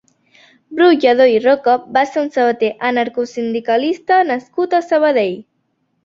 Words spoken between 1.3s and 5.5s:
i Roca va ser un sabater anarcosindicalista nascut a Sabadell.